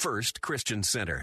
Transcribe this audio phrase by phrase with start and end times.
[0.00, 1.22] First Christian Center.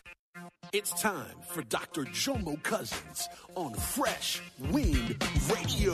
[0.72, 2.04] It's time for Dr.
[2.04, 5.18] Jomo Cousins on Fresh Wind
[5.50, 5.94] Radio.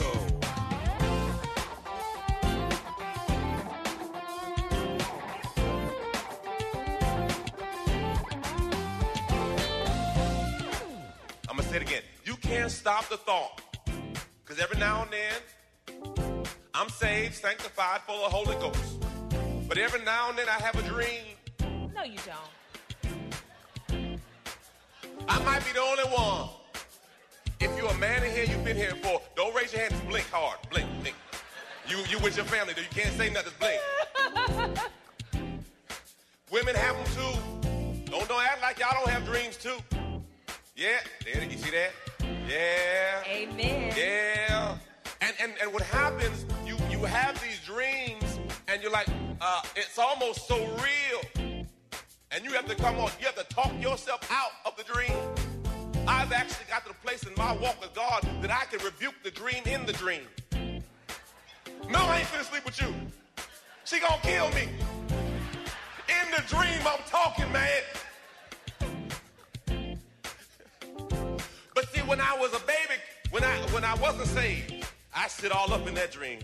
[11.48, 12.02] I'm gonna say it again.
[12.26, 13.62] You can't stop the thought.
[14.44, 16.34] Because every now and then,
[16.74, 19.00] I'm saved, sanctified, full of Holy Ghost.
[19.66, 21.38] But every now and then I have a dream.
[21.94, 22.50] No, you don't.
[25.28, 26.48] I might be the only one.
[27.60, 30.06] If you're a man in here, you've been here before, don't raise your hand, just
[30.08, 30.58] blink hard.
[30.70, 31.16] Blink, blink.
[31.88, 32.82] You you with your family, though.
[32.82, 33.80] You can't say nothing, blink.
[36.50, 38.10] Women have them too.
[38.10, 39.76] Don't don't act like y'all don't have dreams too.
[40.76, 41.90] Yeah, there you see that?
[42.48, 43.22] Yeah.
[43.26, 43.92] Amen.
[43.96, 44.76] Yeah.
[45.20, 49.08] And and and what happens, you you have these dreams and you're like,
[49.40, 51.43] uh, it's almost so real.
[52.34, 55.16] And you have to come on, you have to talk yourself out of the dream.
[56.08, 59.14] I've actually got to the place in my walk with God that I can rebuke
[59.22, 60.22] the dream in the dream.
[61.88, 62.92] No, I ain't finna sleep with you.
[63.84, 64.68] She gonna kill me.
[66.08, 67.82] In the dream, I'm talking, man.
[71.72, 75.52] But see, when I was a baby, when I when I wasn't saved, I sit
[75.52, 76.40] all up in that dream.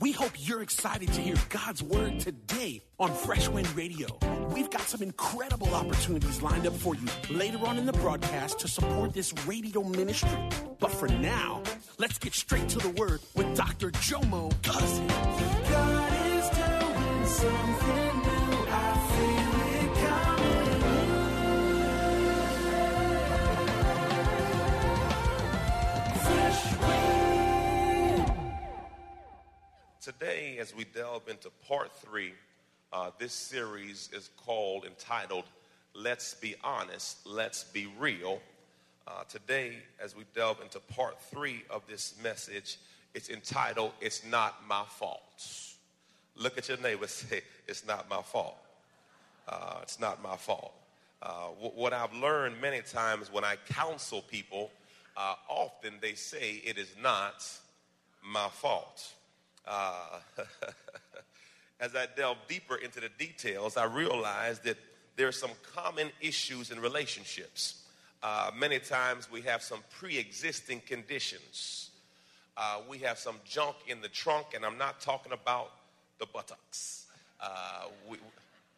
[0.00, 4.18] We hope you're excited to hear God's word today on Fresh Wind Radio.
[4.54, 8.68] We've got some incredible opportunities lined up for you later on in the broadcast to
[8.68, 10.30] support this radio ministry.
[10.78, 11.60] But for now,
[11.98, 13.90] let's get straight to the word with Dr.
[13.90, 15.10] Jomo Cousins.
[15.10, 18.66] God is doing something new.
[18.70, 20.74] I feel it coming.
[26.22, 26.62] Fresh
[30.00, 32.34] Today, as we delve into part three,
[32.94, 35.44] uh, this series is called, entitled,
[35.94, 38.40] Let's Be Honest, Let's Be Real.
[39.08, 42.78] Uh, today, as we delve into part three of this message,
[43.12, 45.22] it's entitled, It's Not My Fault.
[46.36, 48.56] Look at your neighbor and say, It's not my fault.
[49.48, 50.72] Uh, it's not my fault.
[51.20, 54.70] Uh, wh- what I've learned many times when I counsel people,
[55.16, 57.44] uh, often they say, It is not
[58.22, 59.14] my fault.
[61.84, 64.78] As I delve deeper into the details, I realized that
[65.16, 67.82] there are some common issues in relationships.
[68.22, 71.90] Uh, many times we have some pre existing conditions.
[72.56, 75.72] Uh, we have some junk in the trunk, and I'm not talking about
[76.18, 77.04] the buttocks.
[77.38, 78.16] Uh, we,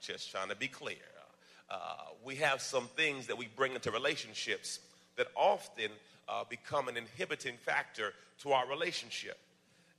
[0.00, 0.96] just trying to be clear.
[1.70, 1.76] Uh,
[2.24, 4.80] we have some things that we bring into relationships
[5.14, 5.92] that often
[6.28, 9.38] uh, become an inhibiting factor to our relationship.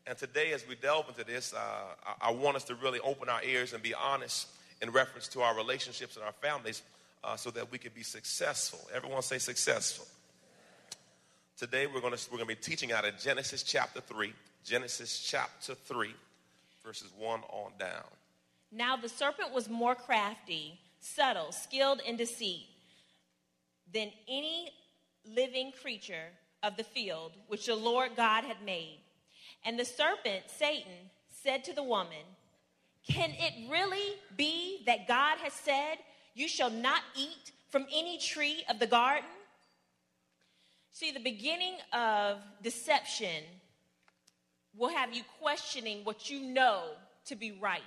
[0.08, 1.58] And today, as we delve into this, uh,
[2.06, 4.48] I, I want us to really open our ears and be honest
[4.82, 6.82] in reference to our relationships and our families
[7.24, 8.80] uh, so that we can be successful.
[8.94, 10.08] Everyone say successful.
[11.58, 14.32] Today, we're going we're to be teaching out of Genesis chapter 3,
[14.64, 16.14] Genesis chapter 3,
[16.86, 18.06] verses 1 on down.
[18.72, 22.68] Now the serpent was more crafty, subtle, skilled in deceit
[23.94, 24.72] than any
[25.26, 26.32] living creature
[26.64, 29.00] of the field which the Lord God had made.
[29.68, 31.12] And the serpent, Satan,
[31.44, 32.24] said to the woman,
[33.06, 35.98] Can it really be that God has said,
[36.34, 39.30] You shall not eat from any tree of the garden?
[40.94, 43.44] See, the beginning of deception
[44.74, 46.84] will have you questioning what you know
[47.26, 47.82] to be right,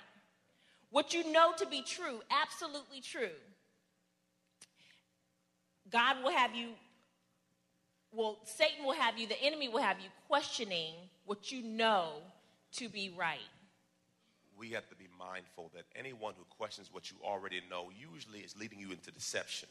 [0.90, 3.30] what you know to be true, absolutely true.
[5.90, 6.72] God will have you,
[8.12, 10.94] well, Satan will have you, the enemy will have you questioning
[11.30, 12.08] what you know
[12.72, 13.38] to be right.
[14.58, 18.58] We have to be mindful that anyone who questions what you already know usually is
[18.58, 19.68] leading you into deception.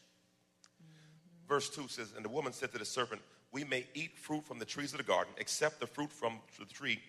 [1.50, 3.22] Verse 2 says, And the woman said to the serpent,
[3.52, 6.64] We may eat fruit from the trees of the garden, except the fruit from the
[6.64, 7.02] tree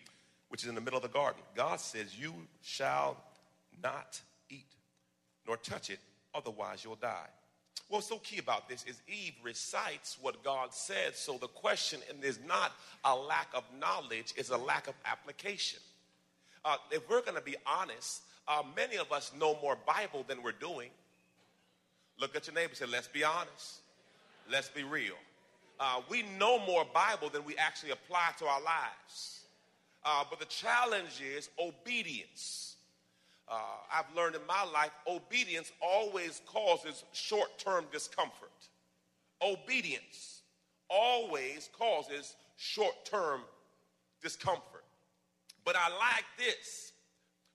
[0.49, 1.41] which is in the middle of the garden.
[1.55, 3.19] God says, You shall
[3.81, 4.67] not eat
[5.47, 6.01] nor touch it,
[6.35, 7.29] otherwise you'll die.
[7.89, 11.17] What's so key about this is Eve recites what God said.
[11.17, 12.73] So the question is not
[13.05, 15.81] a lack of knowledge, it's a lack of application.
[16.65, 20.43] Uh, if we're going to be honest, uh, many of us know more Bible than
[20.43, 20.91] we're doing.
[22.21, 23.81] Look at your neighbor and say, let's be honest.
[24.51, 25.15] Let's be real.
[25.79, 29.45] Uh, we know more Bible than we actually apply to our lives.
[30.05, 32.77] Uh, but the challenge is obedience.
[33.51, 33.55] Uh,
[33.93, 38.51] I've learned in my life, obedience always causes short term discomfort.
[39.43, 40.43] Obedience
[40.89, 43.41] always causes short term
[44.23, 44.85] discomfort.
[45.65, 46.93] But I like this.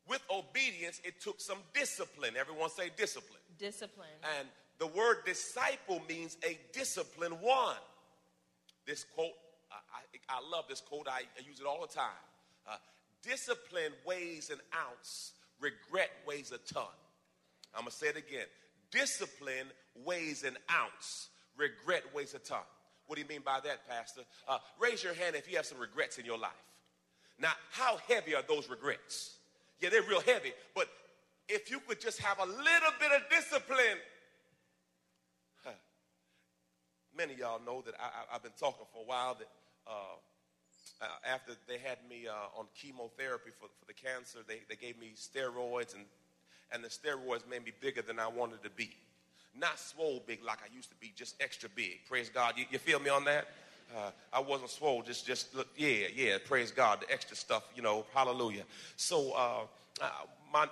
[0.07, 2.33] With obedience, it took some discipline.
[2.38, 3.42] Everyone say discipline.
[3.57, 4.07] Discipline.
[4.38, 4.47] And
[4.77, 7.77] the word disciple means a disciplined one.
[8.86, 9.33] This quote,
[9.71, 9.77] I,
[10.33, 12.21] I, I love this quote, I, I, use it all the time.
[12.69, 12.75] Uh,
[13.24, 15.33] discipline weighs an ounce,
[15.65, 16.83] regret weighs a ton.
[17.73, 18.45] I'm going to say it again.
[18.91, 19.67] Discipline
[20.06, 22.62] weighs an ounce, regret weighs a ton.
[23.07, 24.21] What do you mean by that, Pastor?
[24.47, 26.51] Uh, raise your hand if you have some regrets in your life.
[27.39, 29.38] Now, how heavy are those regrets?
[29.81, 30.88] Yeah, they're real heavy, but
[31.50, 34.00] if you could just have a little bit of discipline,
[35.63, 35.71] huh.
[37.15, 39.50] many of y'all know that I, have been talking for a while that
[39.85, 40.15] uh,
[41.01, 44.99] uh, after they had me uh, on chemotherapy for, for the cancer, they, they gave
[44.99, 46.05] me steroids, and,
[46.71, 48.91] and the steroids made me bigger than I wanted to be.
[49.57, 51.99] Not swole big like I used to be, just extra big.
[52.07, 52.55] Praise God.
[52.57, 53.47] You, you feel me on that?
[53.95, 57.83] Uh, I wasn't swole, just, just look, yeah, yeah, praise God, the extra stuff, you
[57.83, 58.63] know, hallelujah.
[58.97, 59.59] So, uh,
[60.01, 60.09] uh,
[60.51, 60.67] my,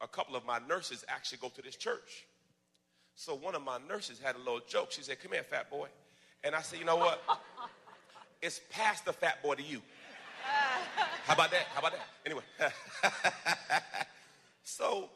[0.00, 2.26] a couple of my nurses actually go to this church.
[3.14, 4.92] So, one of my nurses had a little joke.
[4.92, 5.88] She said, Come here, fat boy.
[6.44, 7.22] And I said, You know what?
[8.42, 9.82] It's past the fat boy to you.
[11.24, 11.66] How about that?
[11.72, 12.06] How about that?
[12.24, 12.42] Anyway.
[14.62, 15.10] so,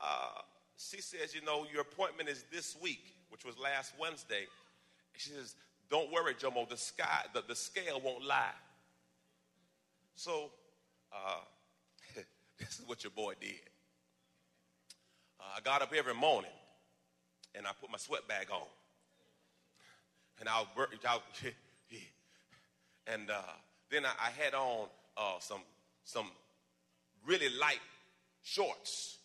[0.00, 0.40] uh,
[0.76, 4.46] she says, You know, your appointment is this week, which was last Wednesday.
[5.16, 5.54] She says,
[5.90, 8.54] don't worry, Jomo, the sky, the, the scale won't lie.
[10.14, 10.50] So,
[11.12, 11.40] uh,
[12.58, 13.50] this is what your boy did.
[15.40, 16.50] Uh, I got up every morning
[17.54, 18.66] and I put my sweat bag on.
[20.38, 21.18] And I was, I,
[23.06, 23.40] and uh,
[23.90, 25.60] then I, I, had on uh, some,
[26.04, 26.26] some
[27.26, 27.80] really light
[28.42, 29.18] shorts.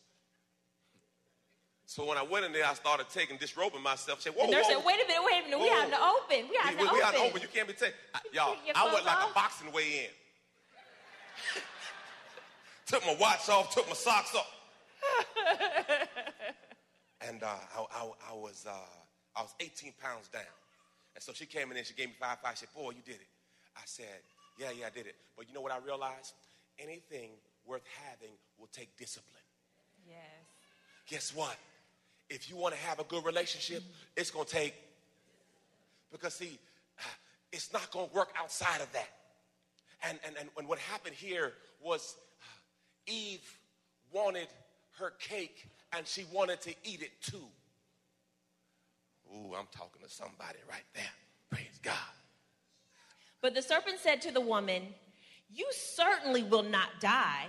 [1.86, 4.22] So when I went in there, I started taking, disrobing myself.
[4.22, 4.80] Said, whoa, the nurse whoa.
[4.80, 5.60] said, wait a minute, wait a minute.
[5.60, 5.66] Whoa.
[5.66, 6.50] We out in the open.
[6.50, 6.98] We out in the we, open.
[6.98, 7.42] We out in the open.
[7.42, 7.96] You can't be taking.
[8.34, 10.12] Y'all, I went like a boxing weigh in.
[12.88, 14.52] took my watch off, took my socks off.
[17.28, 18.74] and uh, I, I, I, was, uh,
[19.36, 20.42] I was 18 pounds down.
[21.16, 22.58] And so she came in and she gave me five five.
[22.58, 23.28] She said, boy, you did it.
[23.76, 24.22] I said,
[24.58, 25.16] yeah, yeah, I did it.
[25.38, 26.34] But you know what I realized?
[26.80, 27.32] Anything
[27.66, 29.44] worth having will take discipline.
[30.08, 30.18] Yes.
[31.08, 31.58] Guess what?
[32.30, 33.84] if you want to have a good relationship,
[34.16, 34.74] it's going to take,
[36.12, 36.60] because see,
[37.52, 39.10] it's not going to work outside of that.
[40.04, 43.60] And, and, and what happened here was uh, Eve
[44.12, 44.48] wanted
[45.00, 47.48] her cake and she wanted to eat it too.
[49.34, 51.04] Ooh, I'm talking to somebody right there.
[51.50, 52.15] Praise God.
[53.46, 54.88] But the serpent said to the woman,
[55.54, 57.46] You certainly will not die,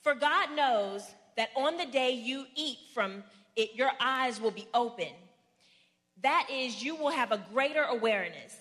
[0.00, 1.02] for God knows
[1.36, 3.24] that on the day you eat from
[3.56, 5.08] it, your eyes will be open.
[6.22, 8.54] That is, you will have a greater awareness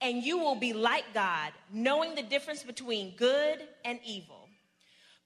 [0.00, 4.48] and you will be like God, knowing the difference between good and evil.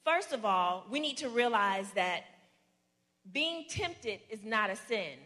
[0.06, 2.22] First of all, we need to realize that
[3.30, 5.18] being tempted is not a sin.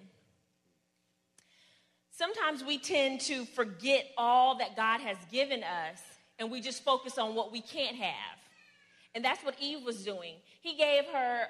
[2.18, 6.02] Sometimes we tend to forget all that God has given us
[6.40, 8.38] and we just focus on what we can't have.
[9.14, 10.34] And that's what Eve was doing.
[10.60, 11.42] He gave her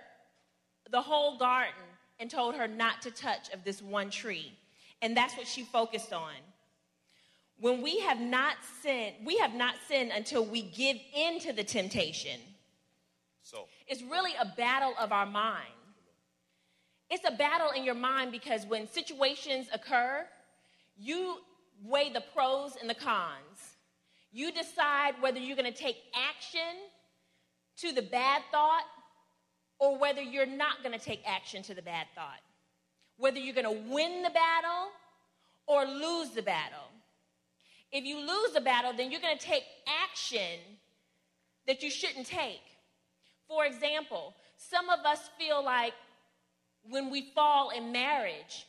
[0.90, 1.72] the whole garden
[2.20, 4.52] and told her not to touch of this one tree.
[5.00, 6.34] And that's what she focused on.
[7.58, 11.64] When we have not sinned, we have not sinned until we give in to the
[11.64, 12.40] temptation.
[13.42, 15.64] So it's really a battle of our mind.
[17.08, 20.26] It's a battle in your mind because when situations occur,
[20.98, 21.38] you
[21.84, 23.76] weigh the pros and the cons.
[24.32, 26.60] You decide whether you're going to take action
[27.78, 28.84] to the bad thought
[29.78, 32.40] or whether you're not going to take action to the bad thought.
[33.16, 34.90] Whether you're going to win the battle
[35.66, 36.88] or lose the battle.
[37.92, 39.64] If you lose the battle, then you're going to take
[40.04, 40.60] action
[41.66, 42.60] that you shouldn't take.
[43.46, 45.94] For example, some of us feel like
[46.82, 48.66] when we fall in marriage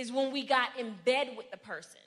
[0.00, 2.00] is when we got in bed with the person.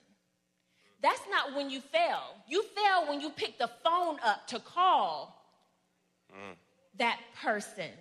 [1.02, 2.36] That's not when you fell.
[2.48, 5.46] You fell when you picked the phone up to call
[6.32, 6.56] mm.
[6.98, 7.92] that person.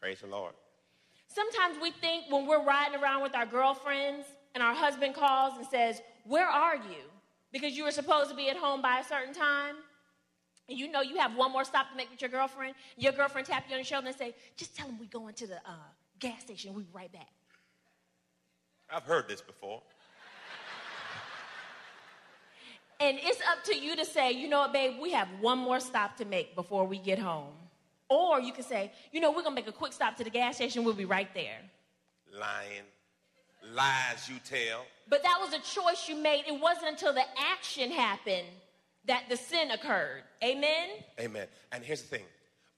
[0.00, 0.54] Praise the Lord.
[1.28, 5.66] Sometimes we think when we're riding around with our girlfriends and our husband calls and
[5.66, 7.04] says, Where are you?
[7.52, 9.76] Because you were supposed to be at home by a certain time.
[10.68, 12.74] And you know you have one more stop to make with your girlfriend.
[12.96, 15.46] Your girlfriend tap you on the shoulder and say, Just tell him we're going to
[15.46, 16.74] the uh, gas station.
[16.74, 17.28] We'll be right back.
[18.92, 19.82] I've heard this before.
[23.00, 25.78] And it's up to you to say, you know what, babe, we have one more
[25.78, 27.52] stop to make before we get home.
[28.08, 30.56] Or you can say, you know, we're gonna make a quick stop to the gas
[30.56, 31.60] station, we'll be right there.
[32.32, 32.82] Lying,
[33.72, 34.84] lies you tell.
[35.08, 36.44] But that was a choice you made.
[36.48, 38.48] It wasn't until the action happened
[39.04, 40.22] that the sin occurred.
[40.42, 40.88] Amen?
[41.20, 41.46] Amen.
[41.72, 42.24] And here's the thing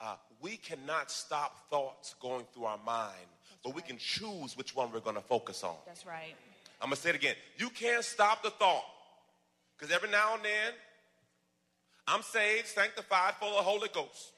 [0.01, 3.15] uh, we cannot stop thoughts going through our mind,
[3.65, 5.75] but we can choose which one we're going to focus on.
[5.87, 6.35] That's right.
[6.81, 7.35] I'm going to say it again.
[7.59, 8.85] You can't stop the thought.
[9.77, 10.73] Because every now and then,
[12.07, 14.33] I'm saved, sanctified, full of Holy Ghost.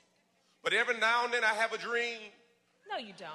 [0.62, 2.18] But every now and then, I have a dream.
[2.90, 3.30] No, you don't.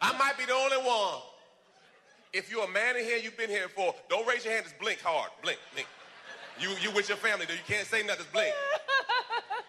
[0.00, 1.20] I might be the only one.
[2.32, 4.78] If you're a man in here, you've been here before, don't raise your hand, just
[4.78, 5.30] blink hard.
[5.42, 5.88] Blink, blink.
[6.60, 7.54] You, you with your family, though.
[7.54, 8.54] You can't say nothing, just blink.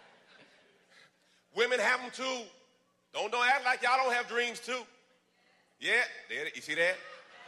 [1.55, 2.45] Women have them too.
[3.13, 4.79] Don't, don't act like y'all don't have dreams too.
[5.79, 5.93] Yeah,
[6.29, 6.95] there, you see that?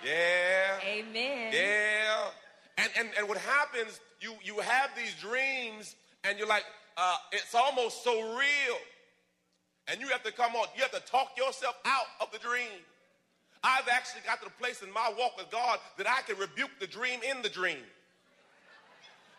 [0.04, 0.80] Yeah.
[0.86, 1.54] Amen.
[1.54, 2.30] Yeah.
[2.78, 6.66] And, and, and what happens, you, you have these dreams and you're like,
[6.98, 8.78] uh, it's almost so real.
[9.88, 12.82] And you have to come on, you have to talk yourself out of the dream.
[13.64, 16.72] I've actually got to the place in my walk with God that I can rebuke
[16.80, 17.78] the dream in the dream.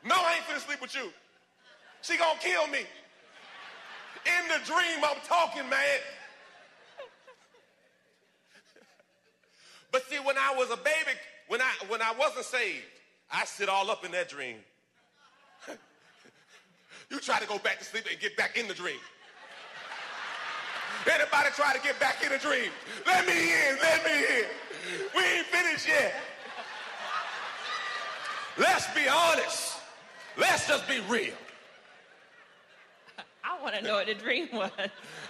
[0.04, 1.11] No, I ain't finna sleep with you.
[2.02, 2.81] She gonna kill me.
[4.26, 6.00] In the dream, I'm talking, man.
[9.95, 12.83] But see, when I was a baby, when I when I wasn't saved,
[13.31, 14.57] I sit all up in that dream.
[17.11, 18.99] you try to go back to sleep and get back in the dream.
[21.07, 22.73] Anybody try to get back in the dream?
[23.07, 24.45] Let me in, let me in.
[25.15, 26.13] We ain't finished yet.
[28.59, 29.75] Let's be honest.
[30.37, 31.35] Let's just be real.
[33.45, 34.73] I want to know what the dream was.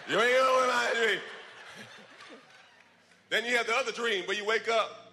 [0.09, 1.21] You ain't know what I dream.
[3.34, 5.10] Then you have the other dream where you wake up.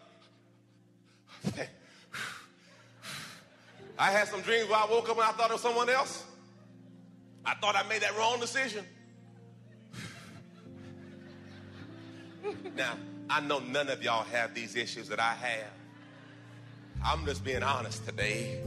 [3.98, 6.24] I had some dreams where I woke up and I thought it was someone else.
[7.44, 8.86] I thought I made that wrong decision.
[12.76, 12.94] now,
[13.28, 15.72] I know none of y'all have these issues that I have.
[17.04, 18.62] I'm just being honest today.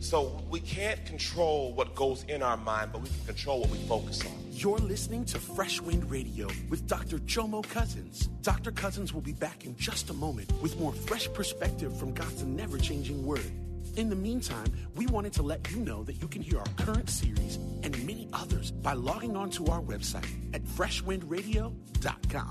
[0.00, 3.78] So we can't control what goes in our mind, but we can control what we
[3.78, 4.32] focus on.
[4.52, 7.18] You're listening to Fresh Wind Radio with Dr.
[7.18, 8.28] Jomo Cousins.
[8.42, 8.70] Dr.
[8.72, 12.78] Cousins will be back in just a moment with more fresh perspective from God's never
[12.78, 13.50] changing word.
[13.96, 17.08] In the meantime, we wanted to let you know that you can hear our current
[17.08, 22.50] series and many others by logging on to our website at freshwindradio.com.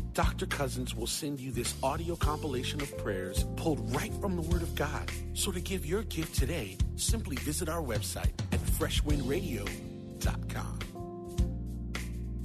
[0.13, 0.45] Dr.
[0.45, 4.75] Cousins will send you this audio compilation of prayers pulled right from the Word of
[4.75, 5.09] God.
[5.33, 10.79] So to give your gift today, simply visit our website at freshwindradio.com.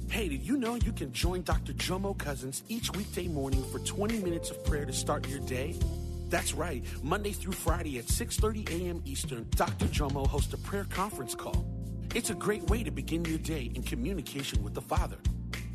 [0.09, 1.73] Hey, did you know you can join Dr.
[1.73, 5.75] Jomo Cousins each weekday morning for 20 minutes of prayer to start your day?
[6.29, 6.85] That's right.
[7.03, 9.01] Monday through Friday at 6:30 a.m.
[9.05, 9.87] Eastern, Dr.
[9.87, 11.65] Jomo hosts a prayer conference call.
[12.15, 15.17] It's a great way to begin your day in communication with the Father.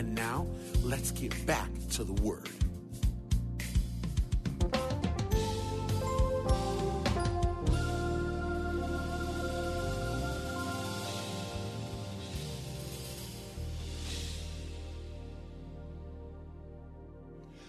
[0.00, 0.46] And now,
[0.82, 2.48] let's get back to the Word.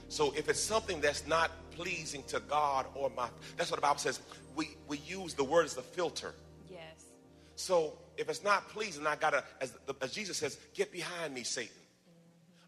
[0.08, 3.28] So if it's something that's not pleasing to God or my.
[3.58, 4.22] That's what the Bible says.
[4.56, 6.34] We, we use the word as a filter.
[6.70, 7.08] Yes.
[7.58, 11.44] So if it's not pleasing, I gotta, as, the, as Jesus says, get behind me,
[11.44, 11.81] Satan.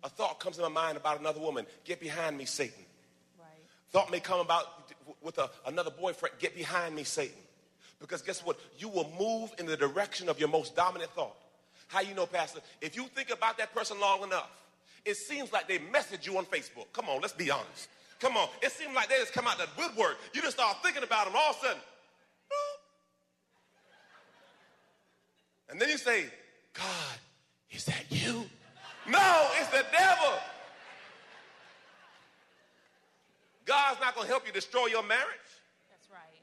[0.04, 2.84] A thought comes in my mind about another woman, get behind me, Satan.
[3.40, 3.48] Right.
[3.92, 4.66] Thought may come about
[5.22, 7.38] with a, another boyfriend, get behind me, Satan.
[8.00, 8.60] Because guess what?
[8.78, 11.36] You will move in the direction of your most dominant thought.
[11.88, 12.60] How you know, Pastor?
[12.82, 14.50] If you think about that person long enough,
[15.06, 16.92] it seems like they message you on Facebook.
[16.92, 17.88] Come on, let's be honest.
[18.20, 18.48] Come on.
[18.62, 20.18] It seems like they just come out of the woodwork.
[20.34, 21.82] You just start thinking about them all of a sudden.
[25.70, 26.26] And then you say,
[26.74, 27.18] God,
[27.72, 28.46] is that you?
[29.10, 30.34] No, it's the devil.
[33.66, 35.50] God's not going to help you destroy your marriage.
[35.90, 36.42] That's right.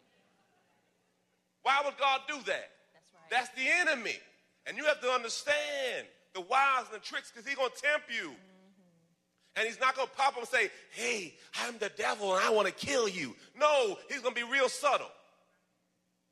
[1.63, 2.71] Why would God do that?
[2.93, 3.31] That's right.
[3.31, 4.19] That's the enemy.
[4.67, 8.07] And you have to understand the wiles and the tricks because he's going to tempt
[8.09, 8.29] you.
[8.29, 9.57] Mm-hmm.
[9.57, 12.51] And he's not going to pop up and say, hey, I'm the devil and I
[12.51, 13.35] want to kill you.
[13.59, 15.11] No, he's going to be real subtle.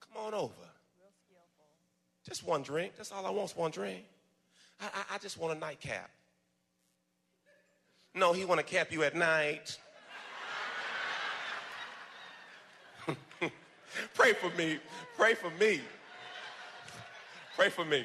[0.01, 0.53] Come on over.
[0.53, 1.67] Real skillful.
[2.27, 2.93] Just one drink.
[2.97, 4.05] That's all I want is one drink.
[4.81, 6.11] I, I, I just want a nightcap.
[8.19, 9.79] No, he want to cap you at night.
[14.15, 14.81] Pray for me.
[15.17, 15.81] Pray for me.
[17.57, 18.05] Pray for me.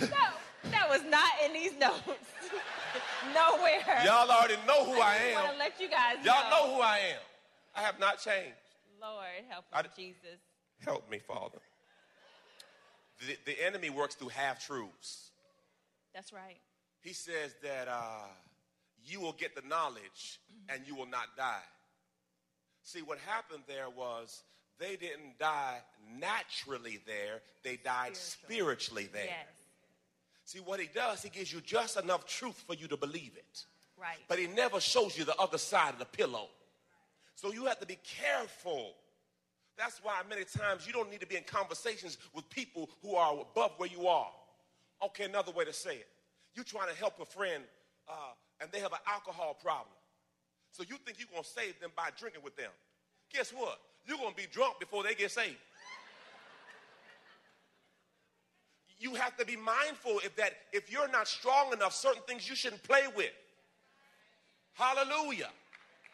[0.00, 0.28] No,
[0.70, 2.00] that was not in these notes.
[3.34, 4.02] Nowhere.
[4.04, 5.58] Y'all already know who I I want to am.
[5.58, 7.20] let you guys Y'all know who I am.
[7.74, 8.54] I have not changed.
[9.00, 10.38] Lord, help I d- Jesus.
[10.84, 11.58] Help me, Father.
[13.26, 15.30] The, the enemy works through half truths.
[16.14, 16.58] That's right.
[17.02, 18.26] He says that uh,
[19.04, 21.62] you will get the knowledge and you will not die.
[22.82, 24.42] See, what happened there was
[24.78, 25.78] they didn't die
[26.18, 29.26] naturally there, they died spiritually there.
[29.26, 29.46] Yes.
[30.46, 33.64] See, what he does, he gives you just enough truth for you to believe it.
[33.96, 34.18] Right.
[34.28, 36.48] But he never shows you the other side of the pillow.
[37.34, 38.94] So you have to be careful.
[39.80, 43.32] That's why many times you don't need to be in conversations with people who are
[43.32, 44.30] above where you are.
[45.02, 46.06] Okay, another way to say it.
[46.54, 47.64] You're trying to help a friend
[48.06, 48.12] uh,
[48.60, 49.96] and they have an alcohol problem.
[50.70, 52.70] So you think you're going to save them by drinking with them.
[53.32, 53.80] Guess what?
[54.04, 55.56] You're going to be drunk before they get saved.
[58.98, 62.54] You have to be mindful if that if you're not strong enough, certain things you
[62.54, 63.32] shouldn't play with.
[64.74, 65.48] Hallelujah.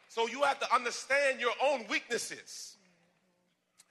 [0.08, 2.75] So you have to understand your own weaknesses.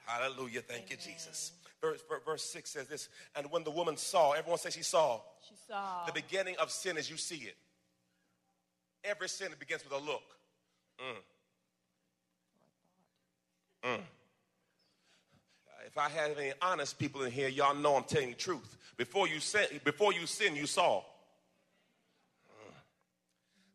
[0.05, 0.61] Hallelujah.
[0.61, 1.51] Thank you, Jesus.
[1.81, 5.55] Verse, verse 6 says this And when the woman saw, everyone say she saw, She
[5.67, 6.05] saw.
[6.05, 7.55] the beginning of sin as you see it.
[9.03, 10.23] Every sin begins with a look.
[10.99, 11.15] Mm.
[13.83, 14.01] Mm.
[15.85, 18.77] If I have any honest people in here, y'all know I'm telling the truth.
[18.97, 21.01] Before you sin, before you sin, you saw.
[22.49, 22.73] Mm.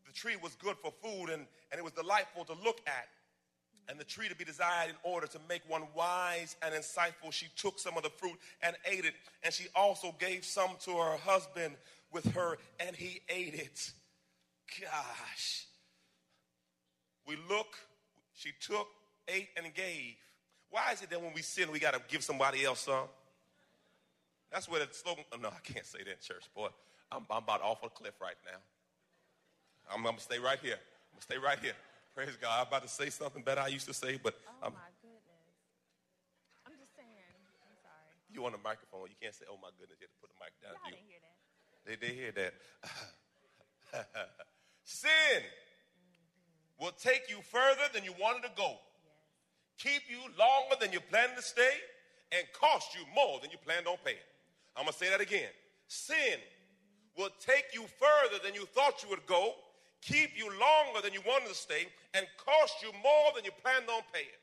[0.07, 3.07] The tree was good for food and, and it was delightful to look at.
[3.91, 7.33] And the tree to be desired in order to make one wise and insightful.
[7.33, 9.15] She took some of the fruit and ate it.
[9.43, 11.75] And she also gave some to her husband
[12.13, 13.93] with her, and he ate it.
[14.81, 15.67] Gosh.
[17.27, 17.77] We look,
[18.33, 18.87] she took,
[19.27, 20.15] ate, and gave.
[20.71, 23.09] Why is it that when we sin, we got to give somebody else some?
[24.53, 26.69] That's where the slogan, oh, no, I can't say that in church, boy.
[27.11, 28.59] I'm, I'm about off a cliff right now.
[29.91, 30.75] I'm, I'm going to stay right here.
[30.75, 31.75] I'm going to stay right here.
[32.21, 32.53] Praise God.
[32.61, 35.41] I'm about to say something better I used to say, but Oh I'm, my goodness.
[36.69, 37.09] I'm just saying.
[37.65, 38.13] I'm sorry.
[38.29, 39.09] you on the microphone.
[39.09, 40.77] You can't say, oh my goodness, you have to put the mic down.
[40.77, 41.37] Y'all You- didn't hear that.
[41.81, 42.53] They, they hear that.
[44.85, 45.09] Sin
[45.41, 46.85] mm-hmm.
[46.85, 48.77] will take you further than you wanted to go,
[49.81, 51.73] keep you longer than you planned to stay,
[52.37, 54.21] and cost you more than you planned on paying.
[54.77, 55.49] I'm going to say that again.
[55.89, 57.17] Sin mm-hmm.
[57.17, 59.57] will take you further than you thought you would go,
[60.03, 63.89] keep you longer than you wanted to stay, and cost you more than you planned
[63.89, 64.41] on paying.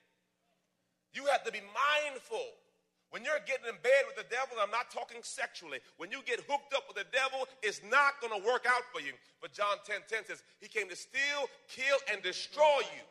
[1.14, 2.46] You have to be mindful.
[3.10, 5.80] When you're getting in bed with the devil, I'm not talking sexually.
[5.96, 9.00] When you get hooked up with the devil, it's not going to work out for
[9.00, 9.16] you.
[9.40, 13.06] But John 10 10 says, He came to steal, kill, and destroy you.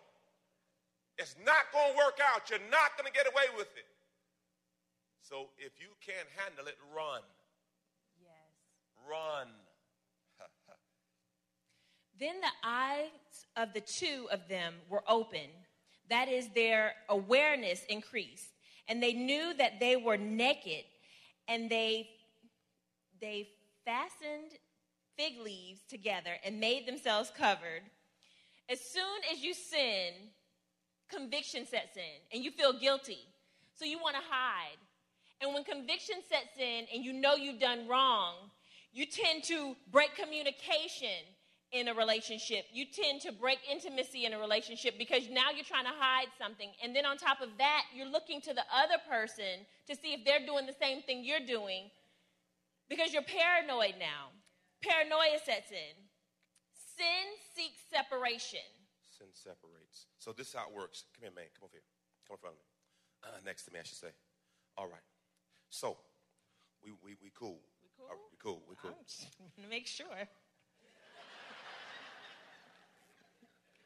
[1.17, 2.53] It's not going to work out.
[2.53, 3.89] You're not going to get away with it.
[5.25, 7.25] So if you can't handle it, run.
[8.21, 8.53] Yes.
[9.09, 9.49] Run.
[12.19, 13.09] Then the eyes
[13.57, 15.49] of the two of them were open.
[16.09, 18.49] That is, their awareness increased.
[18.89, 20.85] And they knew that they were naked,
[21.49, 22.09] and they,
[23.21, 23.49] they
[23.85, 24.53] fastened
[25.17, 27.83] fig leaves together and made themselves covered.
[28.69, 30.13] As soon as you sin,
[31.11, 33.19] conviction sets in, and you feel guilty.
[33.79, 34.79] So you want to hide.
[35.41, 38.35] And when conviction sets in and you know you've done wrong,
[38.97, 41.21] You tend to break communication
[41.79, 42.65] in a relationship.
[42.73, 46.71] You tend to break intimacy in a relationship because now you're trying to hide something.
[46.83, 50.25] And then on top of that, you're looking to the other person to see if
[50.25, 51.91] they're doing the same thing you're doing
[52.89, 54.33] because you're paranoid now.
[54.83, 55.97] Paranoia sets in.
[56.97, 58.65] Sin seeks separation.
[59.05, 60.07] Sin separates.
[60.19, 61.05] So this is how it works.
[61.15, 61.51] Come here, man.
[61.59, 61.87] Come over here.
[62.29, 62.67] Come in front of me.
[63.25, 64.13] Uh, next to me, I should say.
[64.77, 65.05] All right.
[65.71, 65.97] So,
[66.85, 67.59] we, we, we cool.
[67.83, 68.07] We cool?
[68.07, 68.63] Right, we cool.
[68.69, 68.95] We cool.
[68.97, 70.29] I'm just to make sure.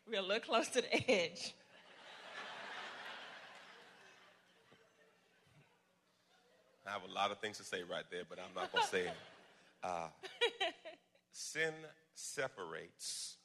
[0.08, 1.54] We're a little close to the edge.
[6.86, 8.90] I have a lot of things to say right there, but I'm not going to
[8.90, 9.14] say it.
[9.82, 10.08] Uh,
[11.32, 11.72] sin
[12.14, 13.36] separates.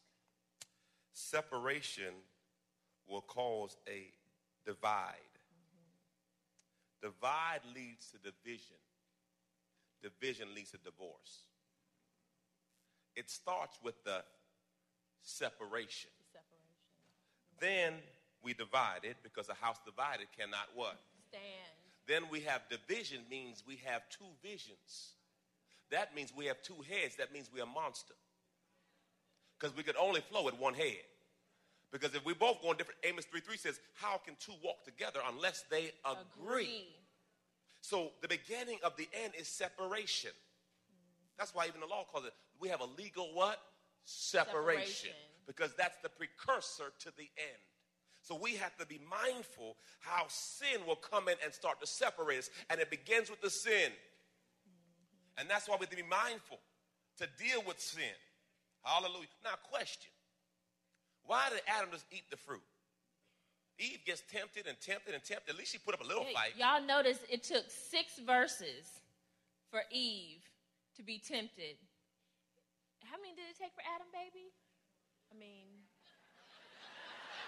[1.13, 2.13] Separation
[3.07, 4.07] will cause a
[4.65, 5.15] divide.
[7.01, 8.75] Divide leads to division.
[10.03, 11.45] Division leads to divorce.
[13.15, 14.23] It starts with the
[15.21, 16.11] separation.
[17.59, 17.93] Then
[18.43, 20.97] we divide it because a house divided cannot what?
[21.29, 21.43] Stand.
[22.07, 25.13] Then we have division means we have two visions.
[25.91, 27.15] That means we have two heads.
[27.15, 28.13] That means we're a monster.
[29.57, 31.05] Because we could only flow at one head.
[31.91, 34.83] Because if we both go in different, Amos 3 3 says, How can two walk
[34.83, 36.63] together unless they agree?
[36.63, 36.85] Agree.
[37.81, 40.31] So the beginning of the end is separation.
[41.37, 43.61] That's why even the law calls it, we have a legal what?
[44.03, 44.55] Separation.
[44.55, 45.11] Separation.
[45.47, 47.61] Because that's the precursor to the end.
[48.21, 52.39] So we have to be mindful how sin will come in and start to separate
[52.39, 52.49] us.
[52.69, 53.91] And it begins with the sin.
[55.37, 56.57] And that's why we have to be mindful
[57.17, 58.17] to deal with sin.
[58.81, 59.27] Hallelujah.
[59.43, 60.11] Now, question
[61.25, 62.63] Why did Adam just eat the fruit?
[63.77, 65.51] Eve gets tempted and tempted and tempted.
[65.51, 66.55] At least she put up a little fight.
[66.57, 68.87] Y'all notice it took six verses
[69.69, 70.41] for Eve
[70.95, 71.75] to be tempted.
[73.03, 74.49] How many did it take for Adam, baby?
[75.35, 75.65] I mean,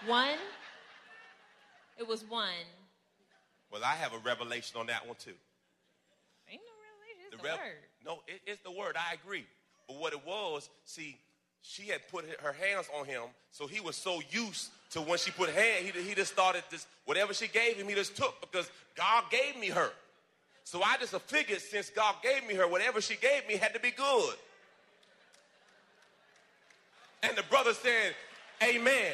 [0.06, 0.38] one?
[1.98, 2.48] It was one.
[3.72, 5.32] Well, I have a revelation on that one too.
[6.50, 7.84] Ain't no revelation, it's The the, rev- word.
[8.04, 8.96] No, it, it's the word.
[8.96, 9.44] I agree.
[9.86, 11.16] But what it was, see,
[11.62, 15.30] she had put her hands on him, so he was so used to when she
[15.30, 18.70] put hand, he, he just started this, whatever she gave him, he just took because
[18.96, 19.90] God gave me her.
[20.64, 23.80] So I just figured since God gave me her, whatever she gave me had to
[23.80, 24.34] be good.
[27.22, 28.14] And the brother said,
[28.62, 29.12] Amen.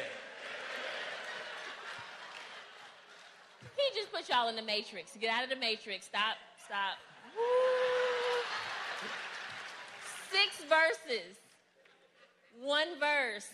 [3.75, 5.11] He just put y'all in the matrix.
[5.19, 6.05] Get out of the matrix.
[6.05, 6.97] Stop, stop.
[10.31, 11.37] Six verses.
[12.61, 13.49] One verse.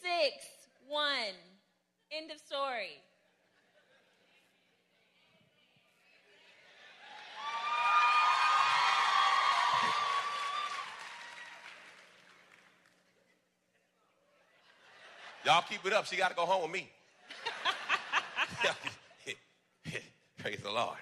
[0.00, 0.46] Six.
[0.88, 1.34] One.
[2.12, 3.03] End of story.
[15.44, 16.06] Y'all keep it up.
[16.06, 16.88] She got to go home with me.
[20.38, 20.96] Praise the Lord.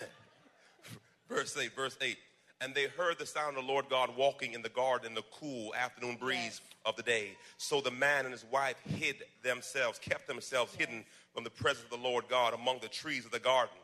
[1.28, 2.16] verse 8, verse 8.
[2.60, 5.22] And they heard the sound of the Lord God walking in the garden in the
[5.38, 6.60] cool afternoon breeze Yes.
[6.86, 7.36] of the day.
[7.56, 11.90] So the man and his wife hid themselves, kept themselves hidden from the presence of
[11.90, 13.76] the Lord God among the trees of the garden.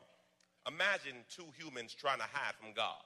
[0.66, 2.96] Imagine two humans trying to hide from God.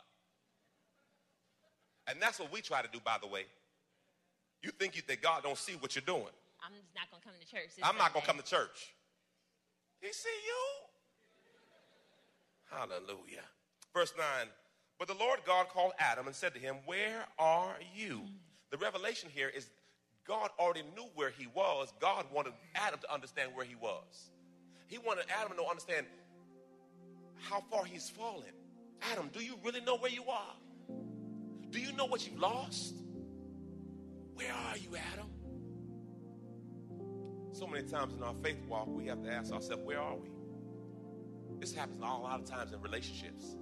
[2.07, 3.45] And that's what we try to do, by the way.
[4.63, 6.33] You think you, that God don't see what you're doing.
[6.65, 7.71] I'm just not going to come to church.
[7.83, 8.95] I'm not going to come to church.
[10.01, 10.89] He see you.
[12.71, 13.45] Hallelujah.
[13.95, 14.27] Verse 9.
[14.99, 18.23] But the Lord God called Adam and said to him, Where are you?
[18.71, 19.69] The revelation here is
[20.27, 21.93] God already knew where he was.
[22.01, 24.31] God wanted Adam to understand where he was.
[24.87, 26.07] He wanted Adam to understand
[27.41, 28.53] how far he's fallen.
[29.13, 30.55] Adam, do you really know where you are?
[31.71, 32.95] Do you know what you've lost?
[34.35, 35.27] Where are you, Adam?
[37.53, 40.29] So many times in our faith walk, we have to ask ourselves, where are we?
[41.59, 43.57] This happens a lot of times in relationships.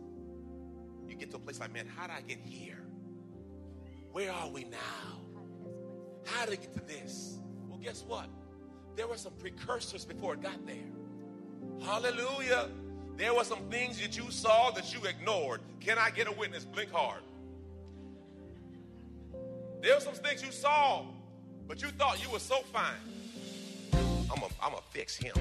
[1.08, 2.82] You get to a place like, man, how did I get here?
[4.12, 4.78] Where are we now?
[6.24, 7.38] How did I get to this?
[7.68, 8.26] Well, guess what?
[8.96, 10.76] There were some precursors before it got there.
[11.82, 12.68] Hallelujah.
[13.16, 15.60] There were some things that you saw that you ignored.
[15.80, 16.64] Can I get a witness?
[16.64, 17.22] Blink hard.
[19.80, 21.04] There were some things you saw,
[21.68, 22.94] but you thought you were so fine.
[24.62, 25.34] I'm to fix him.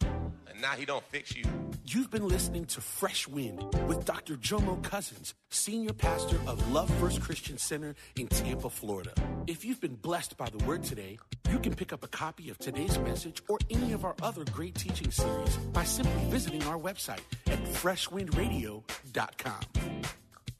[0.00, 1.44] And now he don't fix you.
[1.84, 4.36] You've been listening to Fresh Wind with Dr.
[4.36, 9.12] Jomo Cousins, Senior Pastor of Love First Christian Center in Tampa, Florida.
[9.46, 11.18] If you've been blessed by the word today,
[11.50, 14.74] you can pick up a copy of today's message or any of our other great
[14.74, 19.60] teaching series by simply visiting our website at freshwindradio.com.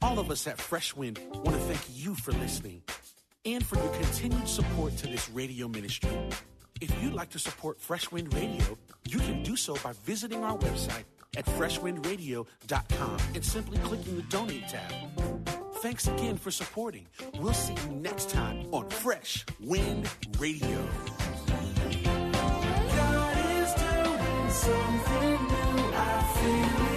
[0.01, 2.83] All of us at Fresh Wind want to thank you for listening
[3.45, 6.11] and for your continued support to this radio ministry.
[6.79, 10.57] If you'd like to support Fresh Wind Radio, you can do so by visiting our
[10.57, 14.91] website at freshwindradio.com and simply clicking the donate tab.
[15.77, 17.07] Thanks again for supporting.
[17.39, 20.09] We'll see you next time on Fresh Wind
[20.39, 20.87] Radio.
[22.95, 25.93] God is doing something new.
[25.93, 26.96] I feel it